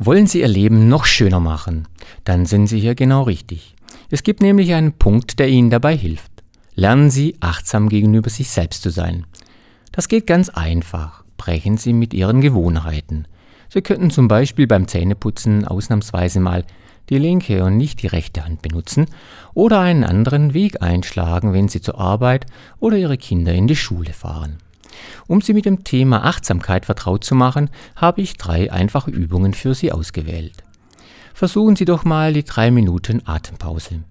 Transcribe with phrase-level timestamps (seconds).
[0.00, 1.88] Wollen Sie Ihr Leben noch schöner machen?
[2.22, 3.74] Dann sind Sie hier genau richtig.
[4.10, 6.30] Es gibt nämlich einen Punkt, der Ihnen dabei hilft.
[6.76, 9.26] Lernen Sie achtsam gegenüber sich selbst zu sein.
[9.90, 11.24] Das geht ganz einfach.
[11.36, 13.26] Brechen Sie mit Ihren Gewohnheiten.
[13.68, 16.64] Sie könnten zum Beispiel beim Zähneputzen ausnahmsweise mal
[17.08, 19.06] die linke und nicht die rechte Hand benutzen
[19.52, 22.46] oder einen anderen Weg einschlagen, wenn Sie zur Arbeit
[22.78, 24.58] oder Ihre Kinder in die Schule fahren.
[25.26, 29.74] Um Sie mit dem Thema Achtsamkeit vertraut zu machen, habe ich drei einfache Übungen für
[29.74, 30.62] Sie ausgewählt.
[31.34, 34.02] Versuchen Sie doch mal die drei Minuten Atempause.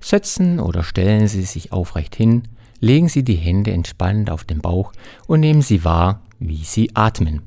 [0.00, 2.42] Setzen oder stellen Sie sich aufrecht hin,
[2.80, 4.92] legen Sie die Hände entspannt auf den Bauch
[5.26, 7.42] und nehmen Sie wahr, wie Sie atmen.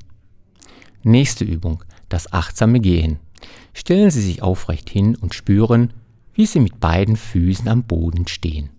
[1.02, 3.18] Nächste Übung, das achtsame Gehen.
[3.74, 5.92] Stellen Sie sich aufrecht hin und spüren,
[6.34, 8.70] wie Sie mit beiden Füßen am Boden stehen.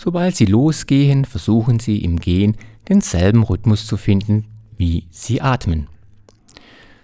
[0.00, 2.56] Sobald Sie losgehen, versuchen Sie im Gehen
[2.88, 4.44] denselben Rhythmus zu finden,
[4.76, 5.88] wie Sie atmen.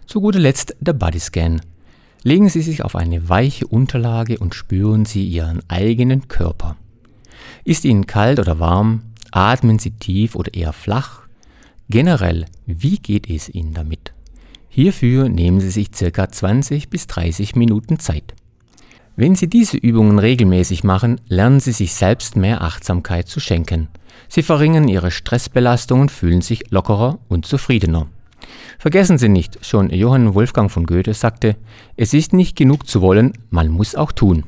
[0.06, 1.60] Zu guter Letzt der Bodyscan.
[2.22, 6.76] Legen Sie sich auf eine weiche Unterlage und spüren Sie Ihren eigenen Körper.
[7.64, 9.02] Ist Ihnen kalt oder warm?
[9.32, 11.22] Atmen Sie tief oder eher flach?
[11.90, 14.12] Generell, wie geht es Ihnen damit?
[14.68, 16.30] Hierfür nehmen Sie sich ca.
[16.30, 18.34] 20 bis 30 Minuten Zeit.
[19.16, 23.86] Wenn Sie diese Übungen regelmäßig machen, lernen Sie sich selbst mehr Achtsamkeit zu schenken.
[24.28, 28.08] Sie verringern Ihre Stressbelastung und fühlen sich lockerer und zufriedener.
[28.78, 31.54] Vergessen Sie nicht, schon Johann Wolfgang von Goethe sagte,
[31.96, 34.44] es ist nicht genug zu wollen, man muss auch tun.